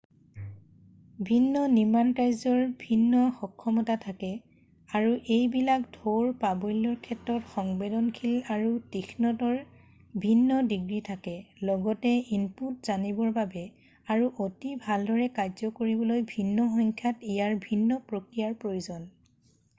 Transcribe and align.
ভিন্ন 1.31 1.55
নিৰ্মাণকাৰ্যৰ 1.73 2.61
ভিন্ন 2.83 3.25
সক্ষমতা 3.41 3.97
থাকে 4.05 4.29
আৰু 4.99 5.11
এইবিলাক 5.35 5.83
ঢৌৰ-প্ৰাবল্যৰ 5.97 6.95
ক্ষেত্ৰত 7.07 7.51
সংবেদনশীল 7.57 8.41
আৰু 8.55 8.71
তীক্ষ্ণতাৰ 8.95 9.59
ভিন্ন 10.25 10.57
ডিগ্ৰী 10.71 11.01
থাকে 11.09 11.33
লগতে 11.71 12.13
ইনপুট 12.39 12.81
জানিবৰ 12.91 13.35
বাবে 13.37 13.63
আৰু 14.15 14.31
অতি 14.47 14.71
ভালদৰে 14.87 15.27
কাৰ্য 15.37 15.71
কৰিবলৈ 15.81 16.25
ভিন্ন 16.35 16.65
সংখ্যাৰ 16.79 17.29
ইয়াত 17.35 17.67
ভিন্ন 17.69 18.03
প্ৰক্ৰিয়াৰ 18.07 18.59
প্ৰয়োজন 18.65 19.07